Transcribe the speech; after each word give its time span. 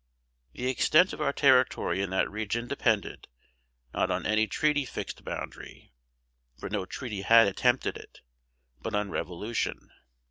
The 0.53 0.67
extent 0.67 1.13
of 1.13 1.21
our 1.21 1.31
territory 1.31 2.01
in 2.01 2.09
that 2.09 2.27
region 2.27 2.67
depended, 2.67 3.27
not 3.93 4.09
on 4.09 4.25
any 4.25 4.47
treaty 4.47 4.83
fixed 4.83 5.23
boundary 5.23 5.93
(for 6.57 6.71
no 6.71 6.87
treaty 6.87 7.21
had 7.21 7.45
attempted 7.45 7.97
it), 7.97 8.21
but 8.81 8.95
on 8.95 9.11
revolution. 9.11 9.91